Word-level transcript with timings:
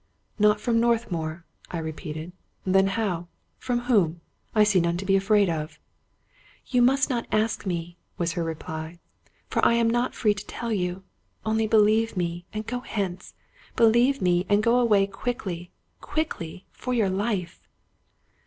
"Not 0.39 0.59
from 0.59 0.79
Northmour?" 0.79 1.45
I 1.69 1.77
repeated. 1.77 2.31
"Then 2.65 2.87
how? 2.87 3.27
From 3.59 3.81
whom? 3.81 4.21
I 4.55 4.63
see 4.63 4.79
none 4.79 4.97
to 4.97 5.05
be 5.05 5.15
afraid 5.15 5.47
of."" 5.47 5.77
You 6.71 6.81
must 6.81 7.07
not 7.07 7.27
ask 7.31 7.67
me," 7.67 7.97
was 8.17 8.31
her 8.31 8.43
reply," 8.43 8.97
for 9.51 9.63
I 9.63 9.75
am 9.75 9.87
not 9.87 10.15
free 10.15 10.33
to 10.33 10.45
tell 10.47 10.71
you. 10.71 11.03
Only 11.45 11.67
believe 11.67 12.17
me, 12.17 12.47
and 12.51 12.65
go 12.65 12.79
hence— 12.79 13.35
believe 13.75 14.23
me, 14.23 14.43
and 14.49 14.63
go 14.63 14.79
away 14.79 15.05
quickly, 15.05 15.71
quickly, 15.99 16.65
for 16.71 16.95
your 16.95 17.09
life! 17.11 17.61